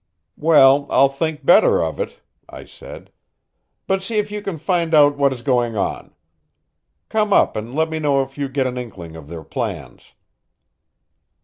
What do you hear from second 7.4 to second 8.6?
and let me know if you